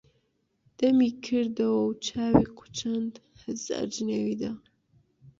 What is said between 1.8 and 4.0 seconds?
و چاوی قوچاند، هەزار